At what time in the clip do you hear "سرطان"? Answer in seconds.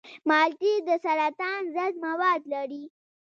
1.03-1.61